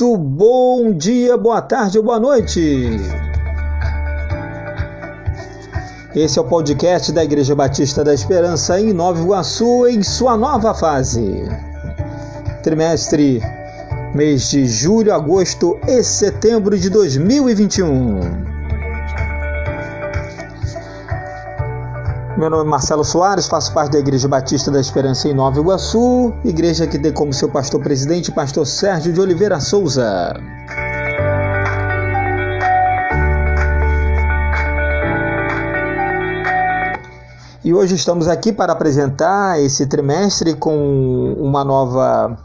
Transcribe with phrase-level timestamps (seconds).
[0.00, 2.60] Muito bom dia, boa tarde boa noite.
[6.14, 10.72] Esse é o podcast da Igreja Batista da Esperança em Nova Iguaçu, em sua nova
[10.72, 11.42] fase.
[12.62, 13.42] Trimestre,
[14.14, 18.47] mês de julho, agosto e setembro de 2021.
[22.38, 26.32] Meu nome é Marcelo Soares, faço parte da Igreja Batista da Esperança em Nova Iguaçu,
[26.44, 30.34] igreja que tem como seu pastor presidente pastor Sérgio de Oliveira Souza.
[37.64, 42.38] E hoje estamos aqui para apresentar esse trimestre com uma nova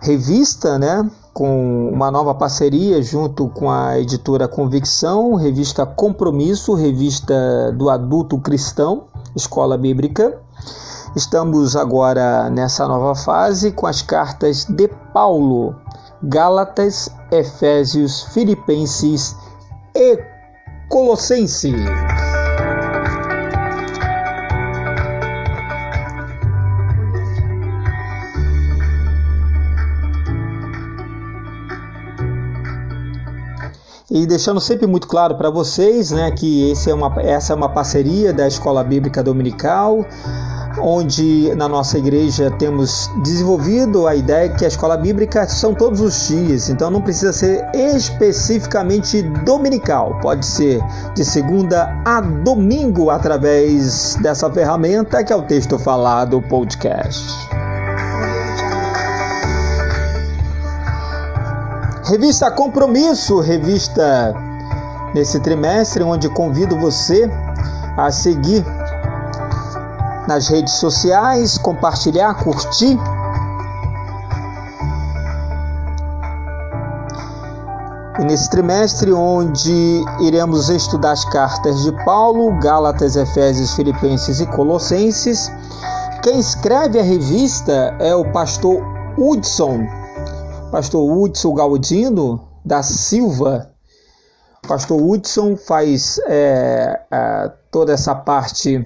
[0.00, 1.08] revista, né?
[1.32, 9.04] com uma nova parceria junto com a editora Convicção, revista Compromisso, revista do adulto cristão,
[9.34, 10.40] Escola Bíblica.
[11.14, 15.74] Estamos agora nessa nova fase com as cartas de Paulo,
[16.22, 19.36] Gálatas, Efésios, Filipenses
[19.94, 20.18] e
[20.88, 21.74] Colossenses.
[34.14, 38.30] E deixando sempre muito claro para vocês né, que é uma, essa é uma parceria
[38.30, 40.04] da Escola Bíblica Dominical,
[40.78, 46.28] onde na nossa igreja temos desenvolvido a ideia que a escola bíblica são todos os
[46.28, 50.82] dias, então não precisa ser especificamente dominical, pode ser
[51.14, 57.71] de segunda a domingo através dessa ferramenta que é o texto falado podcast.
[62.04, 64.34] Revista Compromisso, revista
[65.14, 67.30] nesse trimestre, onde convido você
[67.96, 68.64] a seguir
[70.26, 72.98] nas redes sociais, compartilhar, curtir.
[78.18, 85.52] E nesse trimestre, onde iremos estudar as cartas de Paulo, Gálatas, Efésios, Filipenses e Colossenses,
[86.24, 88.82] quem escreve a revista é o pastor
[89.16, 90.01] Hudson
[90.72, 93.70] pastor Hudson Galdino da Silva.
[94.66, 98.82] pastor Hudson faz é, é, toda essa parte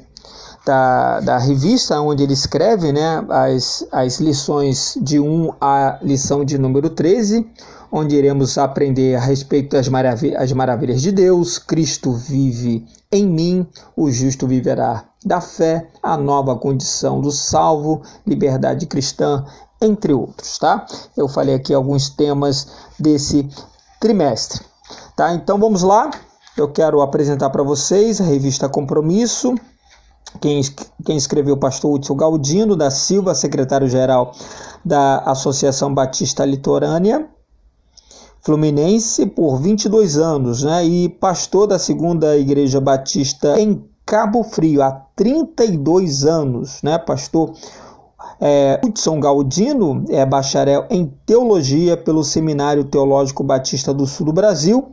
[0.66, 6.58] da, da revista onde ele escreve né, as, as lições de 1 à lição de
[6.58, 7.48] número 13,
[7.92, 13.64] onde iremos aprender a respeito das maravilhas, as maravilhas de Deus, Cristo vive em mim,
[13.96, 19.44] o justo viverá da fé, a nova condição do salvo, liberdade cristã,
[19.80, 20.86] entre outros, tá?
[21.16, 23.48] Eu falei aqui alguns temas desse
[24.00, 24.64] trimestre,
[25.14, 25.34] tá?
[25.34, 26.10] Então vamos lá.
[26.56, 29.54] Eu quero apresentar para vocês a revista Compromisso.
[30.40, 30.60] Quem,
[31.04, 34.32] quem escreveu pastor Hudson Galdino da Silva, secretário-geral
[34.84, 37.28] da Associação Batista Litorânea
[38.46, 40.84] Fluminense por 22 anos, né?
[40.84, 46.96] E pastor da Segunda Igreja Batista em Cabo Frio há 32 anos, né?
[46.96, 47.54] Pastor
[48.40, 54.92] é, Hudson Galdino é bacharel em teologia pelo Seminário Teológico Batista do Sul do Brasil,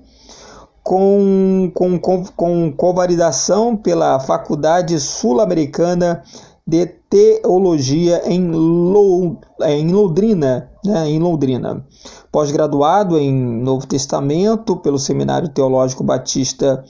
[0.83, 6.23] com, com, com, com convalidação pela Faculdade Sul-Americana
[6.65, 11.85] de Teologia em, Lou, em Londrina, né, em Londrina.
[12.31, 16.83] Pós-graduado em Novo Testamento pelo Seminário Teológico Batista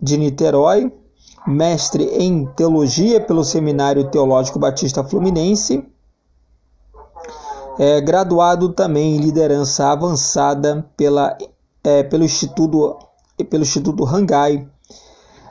[0.00, 0.90] de Niterói,
[1.46, 5.84] mestre em teologia pelo Seminário Teológico Batista Fluminense,
[7.78, 11.36] é, graduado também em liderança avançada pela,
[11.84, 12.98] é, pelo Instituto
[13.44, 14.66] pelo Instituto Rangai,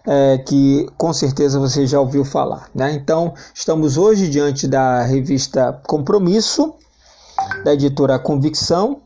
[0.05, 2.69] é, que com certeza você já ouviu falar.
[2.75, 2.93] Né?
[2.93, 6.73] Então, estamos hoje diante da revista Compromisso,
[7.63, 9.01] da editora Convicção,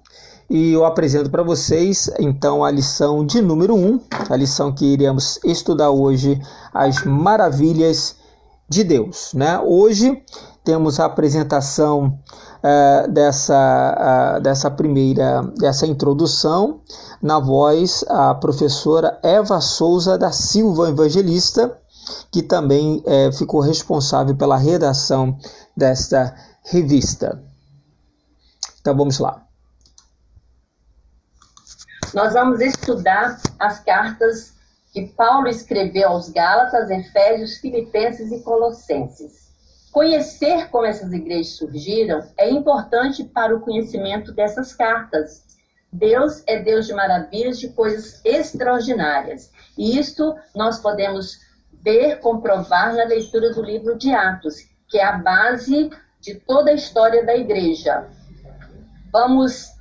[0.50, 5.40] e eu apresento para vocês então a lição de número 1, a lição que iremos
[5.46, 6.42] estudar hoje,
[6.74, 8.16] as maravilhas
[8.68, 9.32] de Deus.
[9.34, 9.60] Né?
[9.60, 10.22] Hoje
[10.64, 12.20] temos a apresentação
[12.64, 16.82] uh, dessa, uh, dessa primeira, dessa introdução,
[17.22, 21.78] na voz a professora Eva Souza da Silva Evangelista,
[22.32, 25.38] que também uh, ficou responsável pela redação
[25.76, 27.42] desta revista.
[28.80, 29.44] Então vamos lá.
[32.14, 34.54] Nós vamos estudar as cartas
[34.92, 39.41] que Paulo escreveu aos Gálatas, Efésios, Filipenses e Colossenses.
[39.92, 45.46] Conhecer como essas igrejas surgiram é importante para o conhecimento dessas cartas.
[45.92, 49.52] Deus é Deus de maravilhas, de coisas extraordinárias.
[49.78, 51.40] E isto nós podemos
[51.84, 55.90] ver, comprovar na leitura do livro de Atos, que é a base
[56.22, 58.08] de toda a história da igreja.
[59.12, 59.72] vamos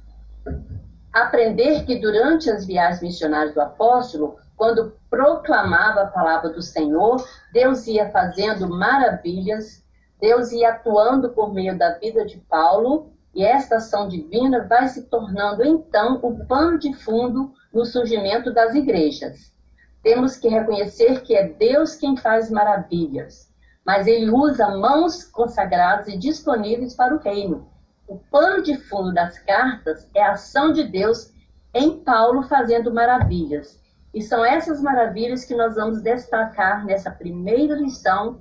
[1.13, 7.87] aprender que durante as viagens missionárias do apóstolo, quando proclamava a palavra do Senhor, Deus
[7.87, 9.85] ia fazendo maravilhas,
[10.21, 15.05] Deus ia atuando por meio da vida de Paulo, e esta ação divina vai se
[15.09, 19.55] tornando então o pano de fundo no surgimento das igrejas.
[20.03, 23.53] Temos que reconhecer que é Deus quem faz maravilhas,
[23.85, 27.69] mas ele usa mãos consagradas e disponíveis para o reino.
[28.09, 31.33] O pano de fundo das cartas é a ação de Deus
[31.73, 33.81] em Paulo fazendo maravilhas.
[34.13, 38.41] E são essas maravilhas que nós vamos destacar nessa primeira lição,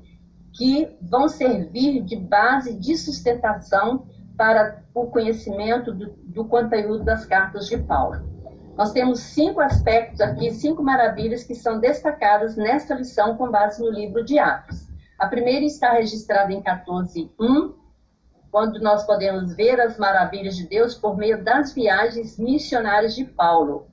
[0.59, 7.65] que vão servir de base de sustentação para o conhecimento do, do conteúdo das cartas
[7.65, 8.27] de Paulo.
[8.75, 13.89] Nós temos cinco aspectos aqui, cinco maravilhas que são destacadas nesta lição com base no
[13.89, 14.85] livro de Atos.
[15.17, 17.73] A primeira está registrada em 14.1,
[18.51, 23.87] quando nós podemos ver as maravilhas de Deus por meio das viagens missionárias de Paulo.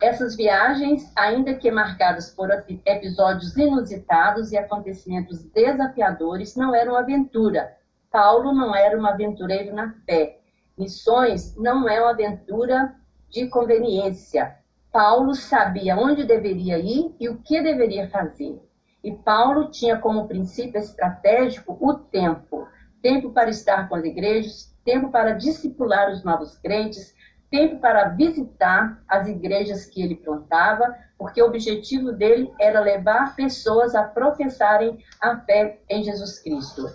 [0.00, 2.48] Essas viagens, ainda que marcadas por
[2.86, 7.76] episódios inusitados e acontecimentos desafiadores, não eram aventura.
[8.08, 10.38] Paulo não era um aventureiro na fé.
[10.78, 12.94] Missões não é uma aventura
[13.28, 14.56] de conveniência.
[14.92, 18.62] Paulo sabia onde deveria ir e o que deveria fazer.
[19.02, 22.68] E Paulo tinha como princípio estratégico o tempo.
[23.02, 27.12] Tempo para estar com as igrejas, tempo para discipular os novos crentes,
[27.50, 33.94] tempo para visitar as igrejas que ele plantava, porque o objetivo dele era levar pessoas
[33.94, 36.86] a professarem a fé em Jesus Cristo.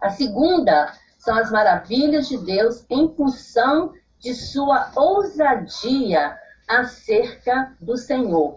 [0.00, 6.38] A segunda são as maravilhas de Deus em função de sua ousadia
[6.68, 8.56] acerca do Senhor.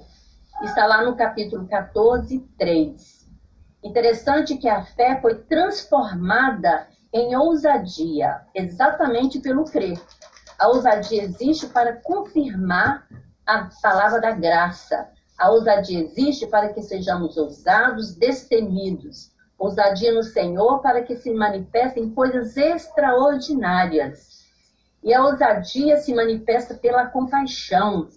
[0.63, 3.27] Está lá no capítulo 14, 3.
[3.83, 9.99] Interessante que a fé foi transformada em ousadia, exatamente pelo crer.
[10.59, 13.07] A ousadia existe para confirmar
[13.45, 15.07] a palavra da graça.
[15.37, 19.31] A ousadia existe para que sejamos ousados, destemidos.
[19.59, 24.47] Ousadia no Senhor para que se manifestem coisas extraordinárias.
[25.03, 28.09] E a ousadia se manifesta pela compaixão.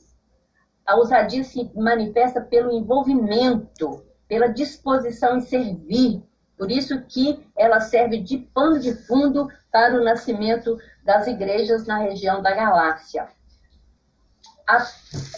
[0.87, 6.23] A ousadia se manifesta pelo envolvimento, pela disposição em servir.
[6.57, 11.99] Por isso que ela serve de pano de fundo para o nascimento das igrejas na
[11.99, 13.29] região da Galáxia.
[14.67, 14.87] A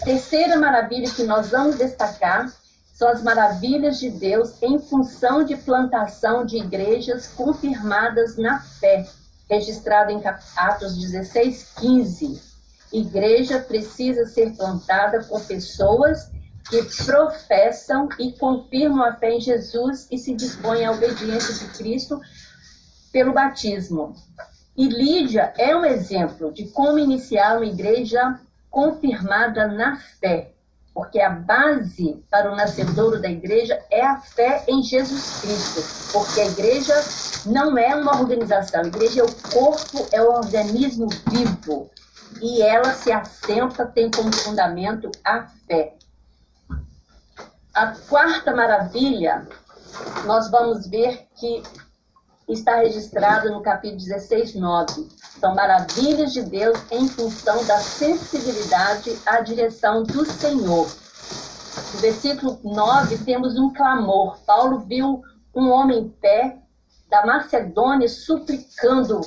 [0.05, 2.53] terceira maravilha que nós vamos destacar
[2.93, 9.07] são as maravilhas de Deus em função de plantação de igrejas confirmadas na fé
[9.49, 10.23] registrado em
[10.57, 12.41] Atos 16, 15.
[12.93, 16.31] Igreja precisa ser plantada com pessoas
[16.69, 22.21] que professam e confirmam a fé em Jesus e se dispõem à obediência de Cristo
[23.13, 24.15] pelo batismo.
[24.77, 30.53] E Lídia é um exemplo de como iniciar uma igreja confirmada na fé,
[30.95, 36.41] porque a base para o nascedouro da igreja é a fé em Jesus Cristo, porque
[36.41, 36.95] a igreja
[37.47, 38.83] não é uma organização.
[38.83, 41.91] A igreja é o corpo, é o organismo vivo.
[42.41, 45.95] E ela se assenta, tem como fundamento a fé.
[47.75, 49.47] A quarta maravilha,
[50.27, 51.63] nós vamos ver que
[52.49, 55.09] está registrado no capítulo 16, 9.
[55.39, 60.87] São maravilhas de Deus em função da sensibilidade à direção do Senhor.
[61.95, 64.39] No versículo 9, temos um clamor.
[64.45, 65.23] Paulo viu
[65.55, 66.59] um homem em pé
[67.09, 69.21] da Macedônia suplicando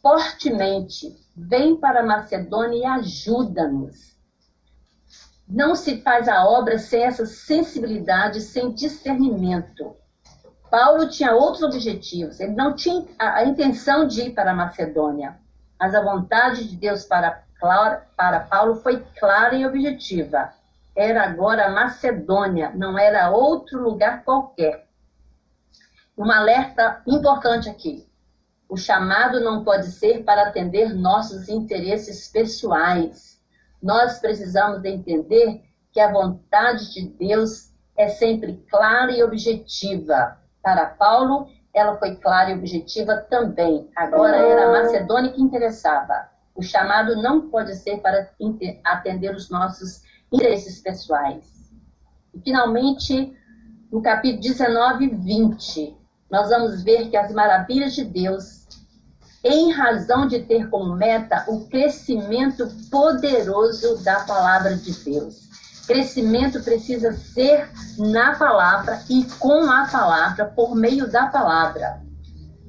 [0.00, 4.12] fortemente: vem para a Macedônia e ajuda-nos.
[5.48, 9.94] Não se faz a obra sem essa sensibilidade, sem discernimento.
[10.72, 12.40] Paulo tinha outros objetivos.
[12.40, 15.38] Ele não tinha a, intenção de ir para a Macedônia,
[15.78, 17.44] mas a vontade de Deus para,
[18.16, 20.50] para Paulo foi clara e objetiva.
[20.96, 24.86] Era agora a Macedônia, não era outro lugar qualquer
[26.16, 28.08] um alerta importante aqui.
[28.68, 33.40] O chamado não pode ser para atender nossos interesses pessoais.
[33.82, 40.41] Nós precisamos entender que a vontade de Deus é sempre clara e objetiva.
[40.62, 43.88] Para Paulo, ela foi clara e objetiva também.
[43.96, 46.28] Agora era a Macedônia que interessava.
[46.54, 48.30] O chamado não pode ser para
[48.84, 51.72] atender os nossos interesses pessoais.
[52.34, 53.36] E, finalmente,
[53.90, 55.96] no capítulo 19 e 20,
[56.30, 58.66] nós vamos ver que as maravilhas de Deus,
[59.44, 65.51] em razão de ter como meta o crescimento poderoso da palavra de Deus.
[65.86, 72.00] Crescimento precisa ser na palavra e com a palavra, por meio da palavra.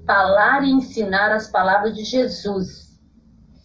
[0.05, 2.99] Falar e ensinar as palavras de Jesus.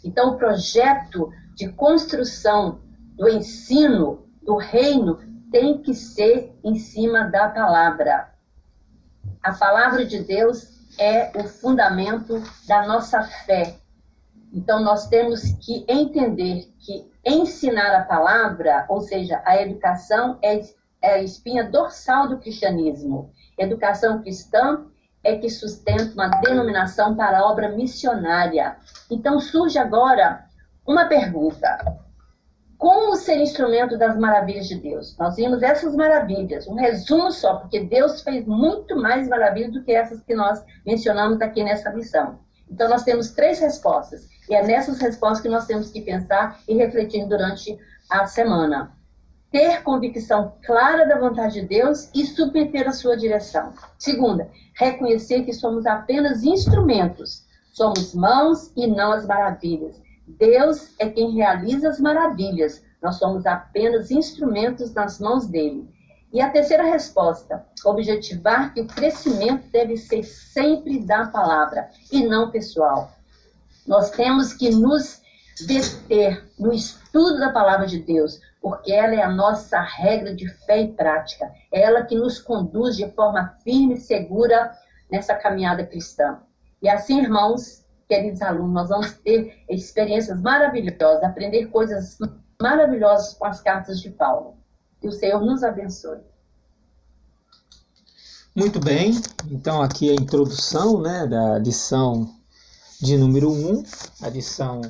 [0.04, 2.80] Então, o projeto de construção
[3.16, 5.18] do ensino do reino
[5.50, 8.32] tem que ser em cima da palavra.
[9.42, 13.78] A palavra de Deus é o fundamento da nossa fé.
[14.52, 20.60] Então, nós temos que entender que ensinar a palavra, ou seja, a educação, é,
[21.02, 23.30] é a espinha dorsal do cristianismo.
[23.58, 24.86] Educação cristã
[25.22, 28.76] é que sustenta uma denominação para a obra missionária.
[29.10, 30.44] Então, surge agora
[30.86, 31.98] uma pergunta:
[32.78, 35.16] como ser instrumento das maravilhas de Deus?
[35.18, 39.92] Nós vimos essas maravilhas, um resumo só, porque Deus fez muito mais maravilhas do que
[39.92, 42.38] essas que nós mencionamos aqui nessa missão.
[42.70, 46.74] Então, nós temos três respostas, e é nessas respostas que nós temos que pensar e
[46.74, 47.78] refletir durante
[48.10, 48.92] a semana.
[49.50, 53.72] Ter convicção clara da vontade de Deus e submeter a sua direção.
[53.98, 60.00] Segunda, reconhecer que somos apenas instrumentos, somos mãos e não as maravilhas.
[60.26, 65.88] Deus é quem realiza as maravilhas, nós somos apenas instrumentos nas mãos dele.
[66.30, 72.50] E a terceira resposta, objetivar que o crescimento deve ser sempre da palavra e não
[72.50, 73.10] pessoal.
[73.88, 75.22] Nós temos que nos
[75.66, 80.82] deter no estudo da palavra de Deus, porque ela é a nossa regra de fé
[80.82, 81.50] e prática.
[81.72, 84.76] É ela que nos conduz de forma firme e segura
[85.10, 86.38] nessa caminhada cristã.
[86.82, 92.18] E assim, irmãos, queridos alunos, nós vamos ter experiências maravilhosas, aprender coisas
[92.60, 94.58] maravilhosas com as cartas de Paulo.
[95.00, 96.20] Que o Senhor nos abençoe.
[98.54, 99.12] Muito bem,
[99.50, 102.37] então aqui a introdução né, da lição
[103.00, 103.82] de número 1,
[104.22, 104.80] a lição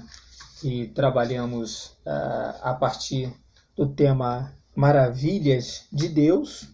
[0.60, 3.30] que trabalhamos uh, a partir
[3.76, 6.68] do tema Maravilhas de Deus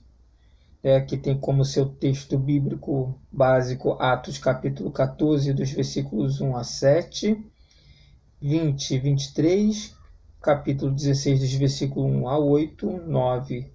[0.84, 6.62] é, que tem como seu texto bíblico básico Atos capítulo 14, dos versículos 1 a
[6.62, 7.42] 7,
[8.40, 9.96] 20 e 23,
[10.42, 13.72] capítulo 16, dos versículos 1 a 8, 9,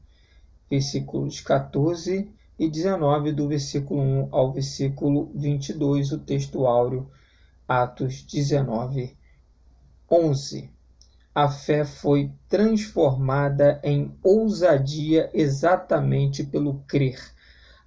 [0.70, 7.10] versículos 14 e 19, do versículo 1 ao versículo 22, o texto áureo,
[7.70, 9.16] Atos 19,
[10.12, 10.80] 11
[11.34, 17.20] a fé foi transformada em ousadia exatamente pelo crer.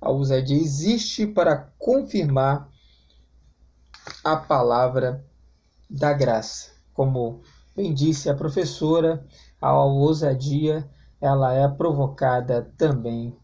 [0.01, 2.69] A ousadia existe para confirmar
[4.25, 5.27] a palavra
[5.91, 6.71] da graça.
[6.95, 7.43] Como
[7.77, 9.27] bem disse a professora,
[9.61, 10.89] a ousadia
[11.21, 13.37] ela é provocada também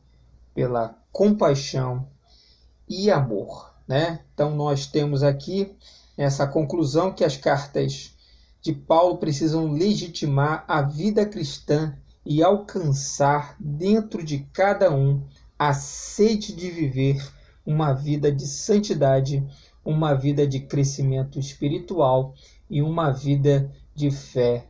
[0.54, 2.08] pela compaixão
[2.88, 4.24] e amor, né?
[4.32, 5.76] Então nós temos aqui
[6.18, 8.12] essa conclusão que as cartas
[8.60, 11.96] de Paulo precisam legitimar a vida cristã
[12.26, 15.22] e alcançar dentro de cada um
[15.56, 17.24] a sede de viver
[17.64, 19.46] uma vida de santidade,
[19.84, 22.34] uma vida de crescimento espiritual
[22.68, 24.66] e uma vida de fé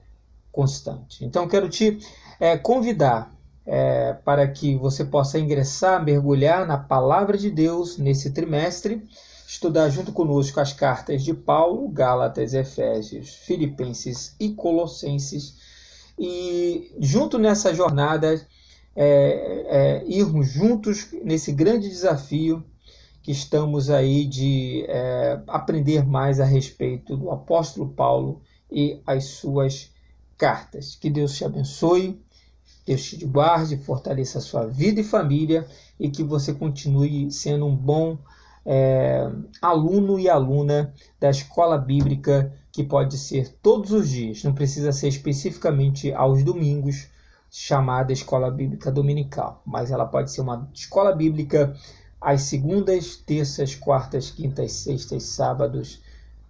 [0.53, 1.25] constante.
[1.25, 1.99] Então, quero te
[2.39, 9.03] é, convidar é, para que você possa ingressar, mergulhar na palavra de Deus nesse trimestre
[9.49, 15.57] estudar junto conosco as cartas de Paulo, Gálatas, Efésios, Filipenses e Colossenses
[16.19, 18.47] e junto nessa jornada
[18.95, 19.07] é,
[20.05, 22.63] é, irmos juntos nesse grande desafio
[23.23, 29.91] que estamos aí de é, aprender mais a respeito do apóstolo Paulo e as suas
[30.37, 30.95] cartas.
[30.95, 32.21] Que Deus te abençoe,
[32.85, 35.67] Deus te guarde, fortaleça a sua vida e família
[35.99, 38.19] e que você continue sendo um bom
[38.71, 39.27] é,
[39.63, 45.09] aluno e aluna da escola bíblica, que pode ser todos os dias, não precisa ser
[45.09, 47.09] especificamente aos domingos,
[47.51, 51.75] chamada escola bíblica dominical, mas ela pode ser uma escola bíblica
[52.21, 56.03] às segundas, terças, quartas, quintas, sextas, sábados,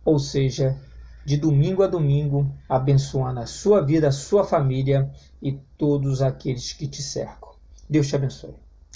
[0.04, 0.76] ou seja,
[1.24, 5.08] de domingo a domingo, abençoando a sua vida, a sua família
[5.40, 7.50] e todos aqueles que te cercam.
[7.88, 8.67] Deus te abençoe.